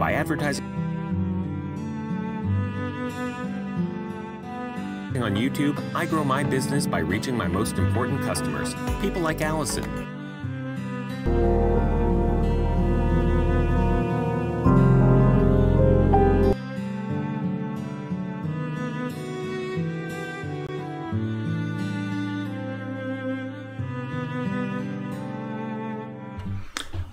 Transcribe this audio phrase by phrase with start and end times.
[0.00, 0.64] By advertising
[5.14, 9.84] on YouTube, I grow my business by reaching my most important customers, people like Allison.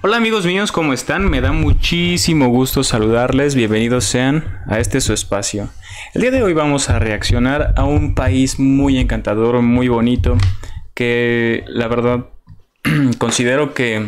[0.07, 1.29] Hola amigos míos, ¿cómo están?
[1.29, 5.67] Me da muchísimo gusto saludarles, bienvenidos sean a este su espacio.
[6.13, 10.37] El día de hoy vamos a reaccionar a un país muy encantador, muy bonito,
[10.93, 12.29] que la verdad
[13.17, 14.07] considero que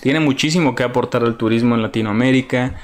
[0.00, 2.76] tiene muchísimo que aportar al turismo en Latinoamérica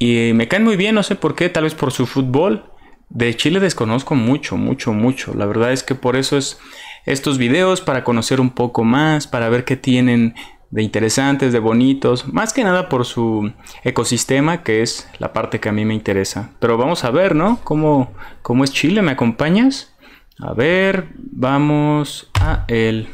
[0.00, 2.72] y me caen muy bien, no sé por qué, tal vez por su fútbol.
[3.08, 5.32] De Chile desconozco mucho, mucho, mucho.
[5.32, 6.58] La verdad es que por eso es
[7.06, 10.34] estos videos, para conocer un poco más, para ver qué tienen
[10.70, 13.52] de interesantes, de bonitos, más que nada por su
[13.84, 16.50] ecosistema, que es la parte que a mí me interesa.
[16.58, 17.60] Pero vamos a ver, ¿no?
[17.64, 19.02] ¿Cómo, cómo es Chile?
[19.02, 19.94] ¿Me acompañas?
[20.38, 23.08] A ver, vamos a el...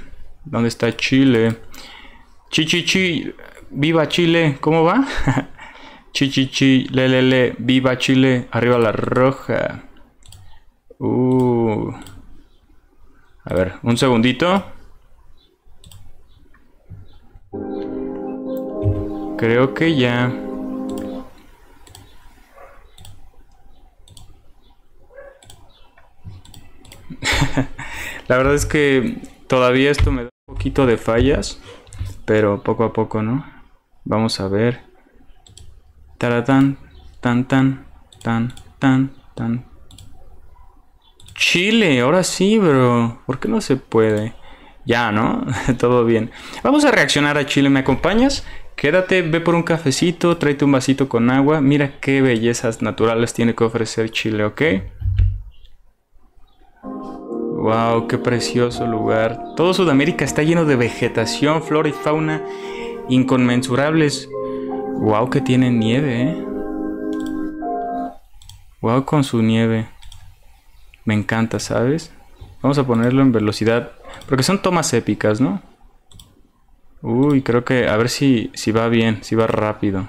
[0.45, 1.57] ¿Dónde está Chile?
[2.51, 3.33] Chichichi,
[3.71, 5.07] viva Chile, ¿cómo va?
[6.13, 9.85] Chichichi, lelele, viva Chile, arriba la roja.
[10.99, 11.93] Uh.
[13.45, 14.74] A ver, un segundito.
[19.45, 20.29] Creo que ya...
[28.27, 31.61] La verdad es que todavía esto me da un poquito de fallas,
[32.25, 33.45] pero poco a poco, ¿no?
[34.05, 34.81] Vamos a ver.
[36.17, 36.79] Taratán,
[37.21, 37.85] tan, tan,
[38.23, 39.67] tan, tan, tan.
[41.35, 43.21] Chile, ahora sí, bro.
[43.27, 44.35] ¿Por qué no se puede?
[44.87, 45.45] Ya, ¿no?
[45.79, 46.31] Todo bien.
[46.63, 47.69] Vamos a reaccionar a Chile.
[47.69, 48.47] ¿Me acompañas?
[48.77, 51.61] Quédate, ve por un cafecito, tráete un vasito con agua.
[51.61, 54.63] Mira qué bellezas naturales tiene que ofrecer Chile, ¿ok?
[57.65, 59.41] Wow, qué precioso lugar.
[59.57, 62.43] Todo Sudamérica está lleno de vegetación, flora y fauna
[63.09, 64.29] inconmensurables.
[65.01, 66.45] Wow, que tiene nieve, ¿eh?
[68.83, 69.87] Wow, con su nieve.
[71.07, 72.13] Me encanta, ¿sabes?
[72.61, 73.93] Vamos a ponerlo en velocidad.
[74.29, 75.63] Porque son tomas épicas, ¿no?
[77.07, 80.09] Uy, creo que a ver si, si va bien, si va rápido.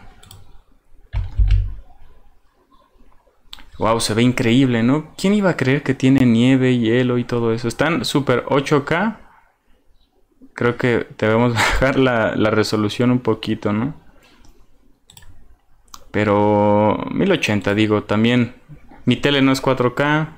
[3.78, 5.14] Wow, se ve increíble, ¿no?
[5.18, 7.68] ¿Quién iba a creer que tiene nieve, hielo y todo eso?
[7.68, 9.18] Están súper 8K.
[10.54, 13.94] Creo que debemos bajar la, la resolución un poquito, ¿no?
[16.12, 18.56] Pero 1080 digo, también
[19.04, 20.30] mi tele no es 4K.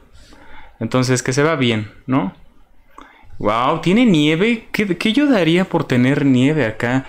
[0.79, 2.33] Entonces que se va bien, ¿no?
[3.39, 4.67] Wow, ¿tiene nieve?
[4.71, 7.05] ¿Qué, yo daría por tener nieve acá?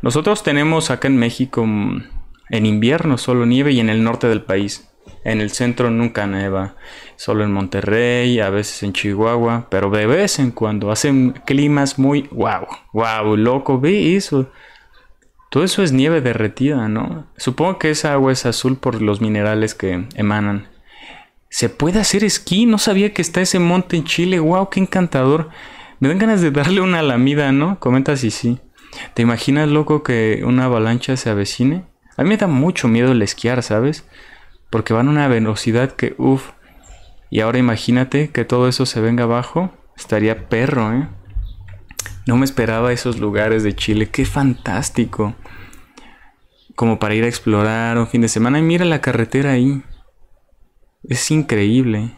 [0.00, 2.04] Nosotros tenemos acá en México mm,
[2.50, 4.88] en invierno solo nieve y en el norte del país.
[5.22, 6.76] En el centro nunca neva.
[7.16, 12.22] Solo en Monterrey, a veces en Chihuahua, pero de vez en cuando hacen climas muy
[12.30, 14.50] wow, wow, loco, ve eso.
[15.50, 17.26] Todo eso es nieve derretida, ¿no?
[17.36, 20.68] Supongo que esa agua es azul por los minerales que emanan.
[21.48, 22.66] ¿Se puede hacer esquí?
[22.66, 24.40] No sabía que está ese monte en Chile.
[24.40, 24.68] ¡Wow!
[24.70, 25.50] ¡Qué encantador!
[26.00, 27.78] Me dan ganas de darle una lamida, ¿no?
[27.78, 28.60] Comenta si sí.
[29.14, 31.84] ¿Te imaginas, loco, que una avalancha se avecine?
[32.16, 34.06] A mí me da mucho miedo el esquiar, ¿sabes?
[34.70, 36.50] Porque van a una velocidad que, uff.
[37.30, 39.72] Y ahora imagínate que todo eso se venga abajo.
[39.96, 41.08] Estaría perro, ¿eh?
[42.26, 44.08] No me esperaba esos lugares de Chile.
[44.08, 45.34] ¡Qué fantástico!
[46.74, 48.58] Como para ir a explorar un fin de semana.
[48.58, 49.82] Y mira la carretera ahí.
[51.08, 52.10] Es increíble.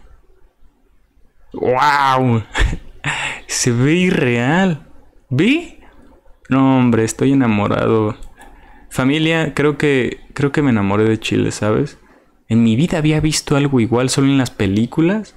[1.53, 2.43] ¡Wow!
[3.47, 4.87] Se ve irreal.
[5.29, 5.79] ¿Vi?
[6.49, 8.17] No, hombre, estoy enamorado.
[8.91, 11.99] Familia, creo que creo que me enamoré de Chile, ¿sabes?
[12.49, 15.35] En mi vida había visto algo igual solo en las películas.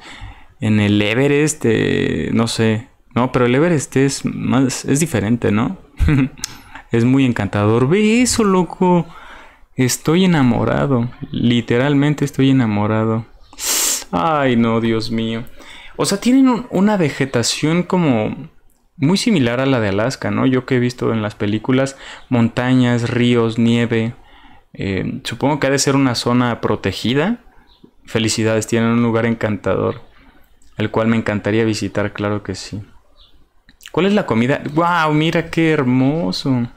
[0.62, 2.88] En el Everest, eh, no sé.
[3.14, 5.78] No, pero el Everest es más es diferente, ¿no?
[6.92, 7.90] es muy encantador.
[7.90, 9.06] Ve eso, loco.
[9.76, 11.10] Estoy enamorado.
[11.32, 13.26] Literalmente estoy enamorado.
[14.12, 15.44] Ay, no, Dios mío.
[15.96, 18.50] O sea, tienen una vegetación como
[18.98, 20.46] muy similar a la de Alaska, ¿no?
[20.46, 21.98] Yo que he visto en las películas
[22.30, 24.14] montañas, ríos, nieve.
[24.74, 27.40] Eh, supongo que ha de ser una zona protegida.
[28.06, 30.02] Felicidades, tienen un lugar encantador,
[30.78, 32.82] el cual me encantaría visitar, claro que sí.
[33.92, 34.62] ¿Cuál es la comida?
[34.74, 35.14] ¡Wow!
[35.14, 36.68] Mira qué hermoso.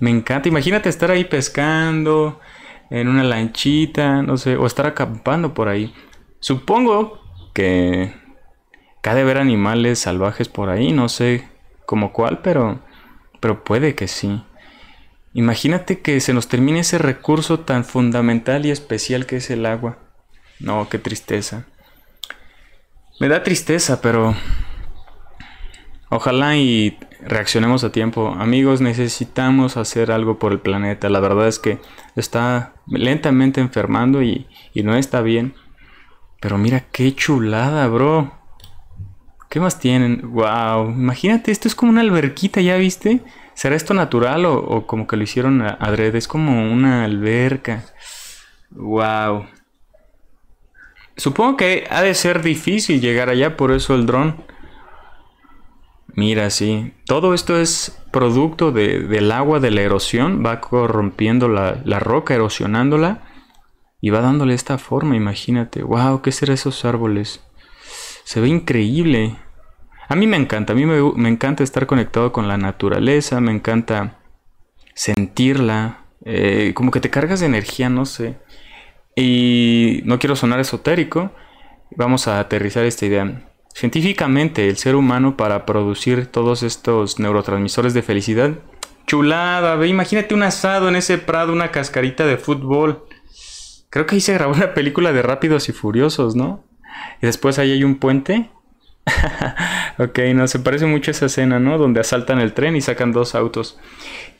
[0.00, 0.48] Me encanta.
[0.48, 2.40] Imagínate estar ahí pescando
[2.90, 5.92] en una lanchita, no sé, o estar acampando por ahí.
[6.44, 7.22] Supongo
[7.54, 8.12] que
[9.02, 11.48] ha de ver animales salvajes por ahí, no sé
[11.86, 12.80] como cuál, pero,
[13.40, 14.44] pero puede que sí.
[15.32, 19.96] Imagínate que se nos termine ese recurso tan fundamental y especial que es el agua.
[20.60, 21.64] No, qué tristeza.
[23.18, 24.36] Me da tristeza, pero
[26.10, 28.36] ojalá y reaccionemos a tiempo.
[28.38, 31.08] Amigos, necesitamos hacer algo por el planeta.
[31.08, 31.78] La verdad es que
[32.16, 35.54] está lentamente enfermando y, y no está bien.
[36.44, 38.30] Pero mira qué chulada, bro.
[39.48, 40.30] ¿Qué más tienen?
[40.30, 43.22] Wow, imagínate, esto es como una alberquita, ¿ya viste?
[43.54, 46.18] ¿Será esto natural o, como que lo hicieron adrede?
[46.18, 47.86] Es como una alberca.
[48.72, 49.46] Wow.
[51.16, 54.44] Supongo que ha de ser difícil llegar allá, por eso el dron.
[56.08, 56.92] Mira, sí.
[57.06, 60.44] Todo esto es producto del agua, de la erosión.
[60.44, 63.22] Va corrompiendo la, la, roca, erosionándola.
[64.04, 65.82] Y va dándole esta forma, imagínate.
[65.82, 66.20] ¡Wow!
[66.20, 67.40] ¿Qué serán esos árboles?
[68.24, 69.36] Se ve increíble.
[70.10, 74.18] A mí me encanta, a mí me, encanta estar conectado con la naturaleza, me encanta
[74.94, 78.36] sentirla, eh, como que te cargas de energía, no sé.
[79.16, 81.30] Y no quiero sonar esotérico,
[81.96, 83.48] vamos a aterrizar esta idea.
[83.72, 88.50] Científicamente, el ser humano para producir todos estos neurotransmisores de felicidad,
[89.06, 93.06] chulada, ve, imagínate un asado en ese prado, una cascarita de fútbol.
[93.94, 96.64] Creo que ahí se grabó una película de Rápidos y Furiosos, ¿no?
[97.22, 98.50] Y después ahí hay un puente
[99.98, 101.78] ok, no, se parece mucho a esa escena, ¿no?
[101.78, 103.78] Donde asaltan el tren y sacan dos autos.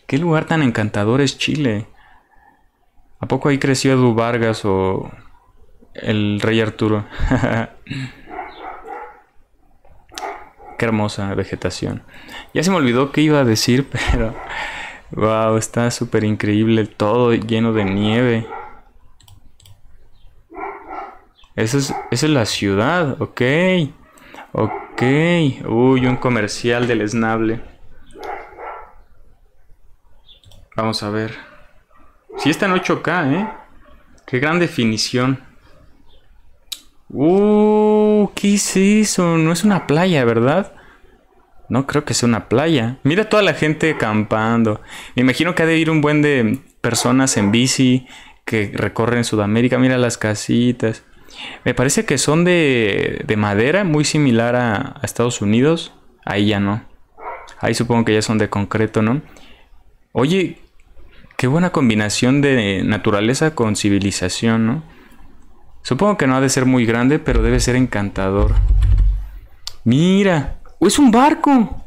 [0.09, 1.87] Qué lugar tan encantador es Chile.
[3.21, 5.13] ¿A poco ahí creció Edu Vargas o
[5.95, 7.07] el rey Arturo?
[10.79, 12.03] Qué hermosa vegetación.
[12.55, 14.35] Ya se me olvidó qué iba a decir, pero...
[15.13, 18.49] Wow, está súper increíble todo lleno de nieve.
[21.57, 23.43] Esa es, esa es la ciudad, ok.
[24.53, 25.03] Ok.
[25.69, 27.61] Uy, un comercial del esnable.
[30.77, 31.35] Vamos a ver.
[32.39, 33.49] Si está en 8K, ¿eh?
[34.27, 35.43] Qué gran definición.
[37.09, 39.39] Uh, ¿qué es eso?
[39.39, 40.73] No es una playa, ¿verdad?
[41.69, 42.99] No creo que sea una playa.
[43.05, 44.81] Mira toda la gente acampando.
[45.15, 48.07] Me imagino que ha de ir un buen de personas en bici
[48.45, 49.79] que recorren Sudamérica.
[49.79, 51.05] Mira las casitas.
[51.65, 55.93] Me parece que son de, madera, muy similar a, Estados Unidos.
[56.25, 56.85] Ahí ya no.
[57.61, 59.23] Ahí supongo que ya son de concreto, ¿no?
[60.13, 60.59] Oye,
[61.37, 64.83] qué buena combinación de naturaleza con civilización, ¿no?
[65.83, 68.55] Supongo que no ha de ser muy grande, pero debe ser encantador.
[69.85, 71.85] Mira, es un barco.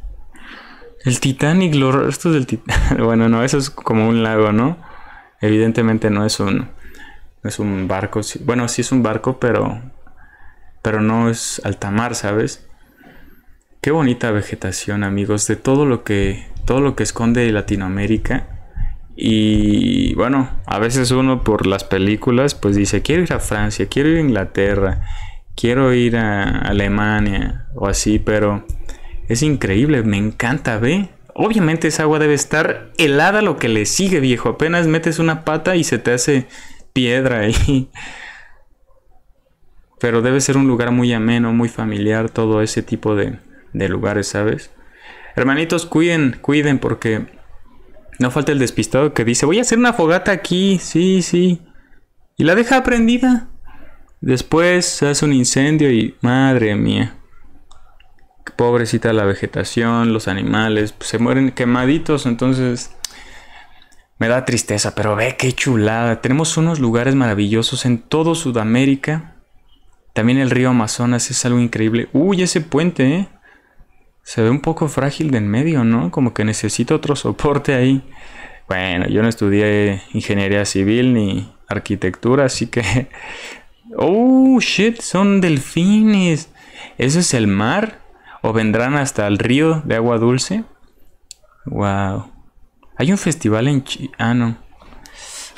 [1.03, 1.73] El Titanic,
[2.07, 2.99] esto es del Titanic.
[3.03, 4.77] Bueno, no, eso es como un lago, ¿no?
[5.41, 6.69] Evidentemente no es un,
[7.47, 8.21] es un barco.
[8.41, 9.81] Bueno, sí es un barco, pero,
[10.81, 12.67] pero no es alta mar, ¿sabes?
[13.81, 18.57] Qué bonita vegetación, amigos, de todo lo que, todo lo que esconde Latinoamérica.
[19.15, 24.09] Y bueno, a veces uno por las películas pues dice, quiero ir a Francia, quiero
[24.09, 25.01] ir a Inglaterra,
[25.55, 28.65] quiero ir a Alemania o así, pero
[29.27, 31.09] es increíble, me encanta, ve.
[31.33, 34.49] Obviamente esa agua debe estar helada lo que le sigue, viejo.
[34.49, 36.47] Apenas metes una pata y se te hace
[36.97, 37.91] piedra ahí.
[39.99, 43.38] Pero debe ser un lugar muy ameno, muy familiar, todo ese tipo de,
[43.73, 44.71] de lugares, ¿sabes?
[45.35, 47.27] Hermanitos, cuiden, cuiden, porque
[48.18, 51.61] no falta el despistado que dice, voy a hacer una fogata aquí, sí, sí.
[52.35, 53.47] Y la deja prendida.
[54.19, 57.16] Después hace un incendio y, madre mía.
[58.56, 62.89] Pobrecita la vegetación, los animales, pues, se mueren quemaditos, entonces
[64.19, 66.21] me da tristeza, pero ve qué chulada.
[66.21, 69.36] Tenemos unos lugares maravillosos en todo Sudamérica.
[70.14, 72.09] También el río Amazonas es algo increíble.
[72.14, 73.28] Uy, ese puente, ¿eh?
[74.24, 76.12] Se ve un poco frágil de en medio, ¿no?
[76.12, 78.04] Como que necesito otro soporte ahí.
[78.68, 83.09] Bueno, yo no estudié ingeniería civil ni arquitectura, así que...
[83.95, 86.50] Oh, shit, son delfines.
[86.97, 88.02] ¿Eso es el mar?
[88.42, 90.66] ¿O vendrán hasta el río de agua dulce?
[91.66, 92.36] Wow.
[92.97, 94.11] Hay un festival en Chile.
[94.18, 94.57] Ah, no.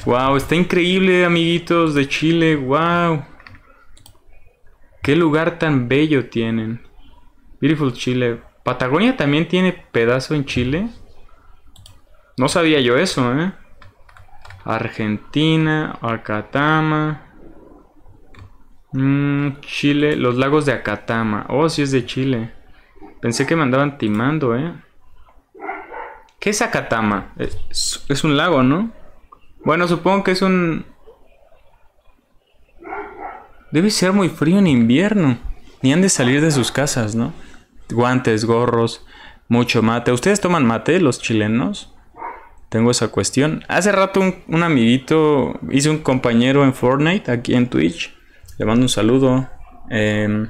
[0.05, 2.55] Wow, está increíble, amiguitos de Chile.
[2.55, 3.24] Wow.
[5.01, 6.81] Qué lugar tan bello tienen.
[7.62, 8.41] Beautiful Chile.
[8.63, 10.89] Patagonia también tiene pedazo en Chile.
[12.38, 13.53] No sabía yo eso, ¿eh?
[14.63, 17.25] Argentina, Acatama.
[18.91, 21.46] Mm, Chile, los lagos de Acatama.
[21.50, 22.53] Oh, sí es de Chile.
[23.22, 24.74] Pensé que me andaban timando, ¿eh?
[26.39, 27.34] ¿Qué es Akatama?
[27.38, 28.91] Es, un lago, ¿no?
[29.63, 30.86] Bueno, supongo que es un...
[33.72, 35.38] Debe ser muy frío en invierno.
[35.81, 37.34] Ni han de salir de sus casas, ¿no?
[37.91, 39.05] Guantes, gorros,
[39.48, 40.12] mucho mate.
[40.12, 41.93] ¿Ustedes toman mate, los chilenos?
[42.69, 43.63] tengo esa cuestión.
[43.67, 48.15] Hace rato un, amiguito, hice un compañero en Fortnite aquí en Twitch.
[48.58, 49.50] Le mando un saludo.
[49.89, 50.48] Em,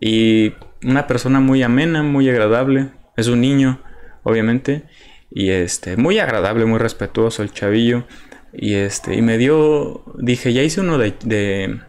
[0.00, 0.52] y
[0.84, 2.90] una persona muy amena, muy agradable.
[3.16, 3.80] Es un niño,
[4.22, 4.84] obviamente.
[5.30, 8.04] Y este, muy agradable, muy respetuoso el chavillo.
[8.52, 11.80] Y este, y me dio, dije, ya hice uno de,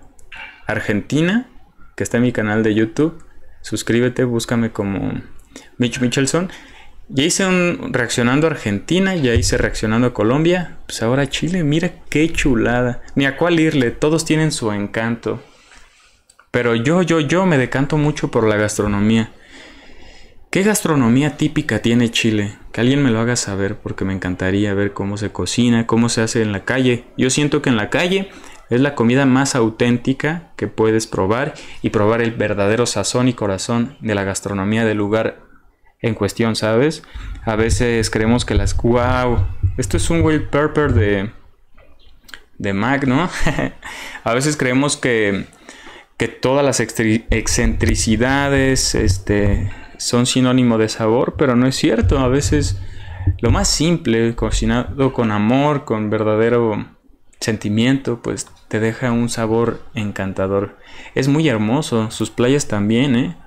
[0.66, 1.50] Argentina,
[1.96, 3.22] que está en mi canal de YouTube.
[3.62, 5.22] Suscríbete, búscame como
[5.78, 6.50] Mitch Michelson.
[7.10, 11.92] Ya hice un reaccionando a Argentina, ya hice reaccionando a Colombia, pues ahora Chile, mira
[12.10, 13.02] qué chulada.
[13.16, 15.44] Ni a cuál irle, todos tienen su encanto.
[16.50, 19.34] Pero yo, yo, yo me decanto mucho por la gastronomía.
[20.54, 22.54] ¿Qué gastronomía típica tiene Chile?
[22.72, 26.22] Que alguien me lo haga saber porque me encantaría ver cómo se cocina, cómo se
[26.22, 27.06] hace en la calle.
[27.18, 28.30] Yo siento que en la calle
[28.70, 33.98] es la comida más auténtica que puedes probar y probar el verdadero sazón y corazón
[34.00, 35.40] de la gastronomía del lugar
[36.02, 37.02] en cuestión, ¿sabes?
[37.46, 38.78] A veces creemos que las...
[38.78, 39.48] ¡Wow!
[39.78, 41.32] Esto es un Will Pepper de...
[42.60, 43.28] De Mac, ¿no?
[44.24, 45.46] a veces creemos que,
[46.18, 49.72] que todas las excentricidades este,
[50.04, 52.20] son sinónimo de sabor, pero no es cierto.
[52.20, 52.78] A veces
[53.40, 56.86] lo más simple, cocinado con amor, con verdadero
[57.40, 60.78] sentimiento, pues te deja un sabor encantador.
[61.16, 63.38] Es muy hermoso, sus playas también, ¿eh?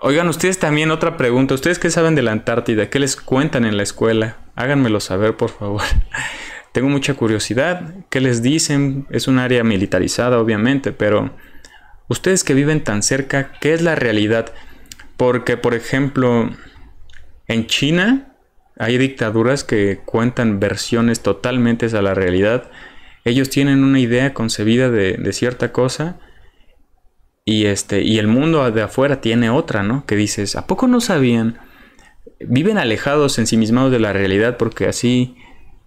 [0.00, 1.54] Oigan, ustedes también otra pregunta.
[1.54, 2.88] ¿Ustedes qué saben de la Antártida?
[2.88, 4.36] ¿Qué les cuentan en la escuela?
[4.54, 5.82] Háganmelo saber, por favor.
[6.72, 7.94] Tengo mucha curiosidad.
[8.08, 9.06] ¿Qué les dicen?
[9.10, 11.34] Es un área militarizada, obviamente, pero
[12.06, 14.52] ustedes que viven tan cerca, ¿qué es la realidad?
[15.18, 16.48] Porque, por ejemplo,
[17.48, 18.36] en China
[18.78, 22.70] hay dictaduras que cuentan versiones totalmente a la realidad.
[23.24, 26.20] Ellos tienen una idea concebida de, cierta cosa
[27.44, 30.06] y, este, y el mundo de afuera tiene otra, ¿no?
[30.06, 31.58] Que dices, ¿a poco no sabían?
[32.38, 35.36] Viven alejados, ensimismados de la realidad porque así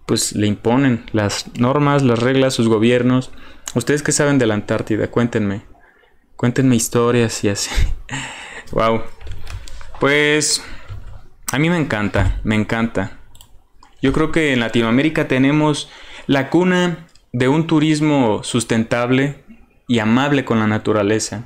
[0.04, 3.30] pues le imponen las normas, las reglas, sus gobiernos.
[3.74, 5.62] Ustedes que saben de la Antártida, cuéntenme.
[6.36, 7.70] Cuéntenme historias y así.
[8.72, 9.02] wow.
[10.00, 10.64] Pues
[11.52, 13.18] a mí me encanta, me encanta.
[14.00, 15.90] Yo creo que en Latinoamérica tenemos
[16.26, 19.44] la cuna de un turismo sustentable
[19.86, 21.44] y amable con la naturaleza.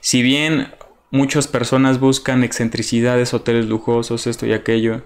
[0.00, 0.72] Si bien
[1.10, 5.02] muchas personas buscan excentricidades, hoteles lujosos, esto y aquello,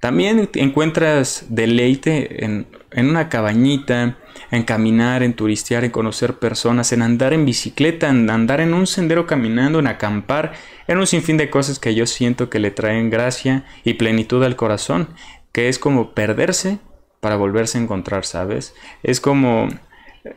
[0.00, 4.18] también encuentras deleite en, una cabañita,
[4.50, 8.86] en caminar, en turistear, en conocer personas, en andar en bicicleta, en andar en un
[8.86, 10.52] sendero caminando, en acampar,
[10.86, 14.56] en un sinfín de cosas que yo siento que le traen gracia y plenitud al
[14.56, 15.08] corazón,
[15.52, 16.78] que es como perderse
[17.20, 18.74] para volverse a encontrar, ¿sabes?
[19.02, 19.68] Es como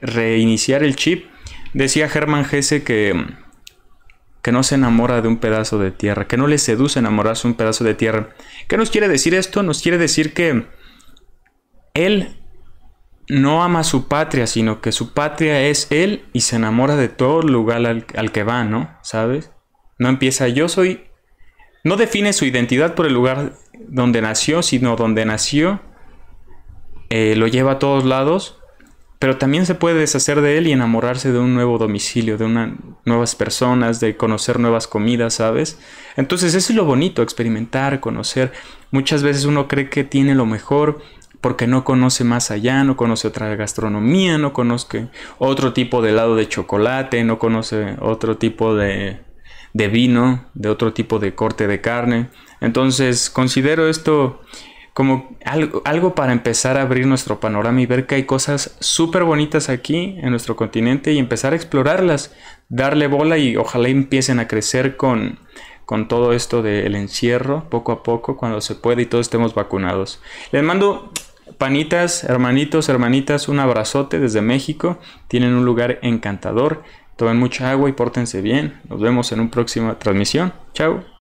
[0.01, 1.25] reiniciar el chip.
[1.73, 3.13] Decía Germán Gese que
[4.49, 7.49] que no se enamora de un pedazo de tierra, que no le seduce enamorarse de
[7.49, 8.29] un pedazo de tierra.
[8.67, 9.61] ¿Qué nos quiere decir esto?
[9.61, 10.65] Nos quiere decir que
[11.93, 12.41] él
[13.27, 17.43] no ama su patria, sino que su patria es él y se enamora de todo
[17.43, 18.97] lugar al, que va, ¿no?
[19.03, 19.51] ¿Sabes?
[19.99, 21.03] No empieza yo soy...
[21.83, 23.53] No define su identidad por el lugar
[23.87, 25.79] donde nació, sino donde nació.
[27.11, 28.58] Eh, lo lleva a todos lados
[29.19, 32.77] pero también se puede deshacer de él y enamorarse de un nuevo domicilio, de una,
[33.03, 35.77] nuevas personas, de conocer nuevas comidas, ¿sabes?
[36.15, 38.53] Entonces eso es lo bonito, experimentar, conocer.
[38.91, 41.01] Muchas veces uno cree que tiene lo mejor
[41.41, 46.37] porque no conoce más allá, no conoce otra gastronomía, no conoce otro tipo de helado
[46.37, 49.19] de chocolate, no conoce otro tipo de,
[49.73, 52.29] de vino, de otro tipo de corte de carne.
[52.61, 54.41] Entonces considero esto
[54.93, 59.69] como algo, para empezar a abrir nuestro panorama y ver que hay cosas súper bonitas
[59.69, 62.33] aquí en nuestro continente y empezar a explorarlas,
[62.69, 65.39] darle bola y ojalá empiecen a crecer con,
[65.85, 70.21] con todo esto del encierro poco a poco cuando se puede y todos estemos vacunados.
[70.51, 71.11] Les mando
[71.57, 74.99] panitas, hermanitos, hermanitas, un abrazote desde México.
[75.27, 76.83] Tienen un lugar encantador.
[77.15, 78.79] Tomen mucha agua y pórtense bien.
[78.87, 80.53] Nos vemos en una próxima transmisión.
[80.73, 81.18] Chao.